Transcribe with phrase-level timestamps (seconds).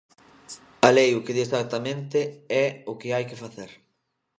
[0.87, 2.19] A lei o que di exactamente
[2.63, 3.71] é o que hai que facer.